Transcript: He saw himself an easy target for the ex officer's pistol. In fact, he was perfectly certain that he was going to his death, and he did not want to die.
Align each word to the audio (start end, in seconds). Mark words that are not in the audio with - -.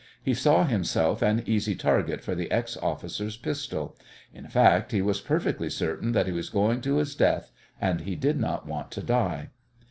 He 0.23 0.33
saw 0.33 0.63
himself 0.63 1.21
an 1.21 1.43
easy 1.45 1.75
target 1.75 2.21
for 2.21 2.33
the 2.33 2.49
ex 2.51 2.75
officer's 2.75 3.37
pistol. 3.37 3.95
In 4.33 4.47
fact, 4.47 4.91
he 4.91 4.99
was 4.99 5.21
perfectly 5.21 5.69
certain 5.69 6.11
that 6.13 6.25
he 6.25 6.31
was 6.33 6.49
going 6.49 6.81
to 6.81 6.95
his 6.95 7.13
death, 7.13 7.51
and 7.79 8.01
he 8.01 8.15
did 8.15 8.39
not 8.39 8.65
want 8.67 8.89
to 8.93 9.03
die. 9.03 9.49